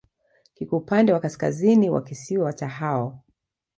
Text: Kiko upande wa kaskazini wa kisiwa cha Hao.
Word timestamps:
Kiko 0.53 0.77
upande 0.77 1.13
wa 1.13 1.19
kaskazini 1.19 1.89
wa 1.89 2.01
kisiwa 2.01 2.53
cha 2.53 2.67
Hao. 2.67 3.19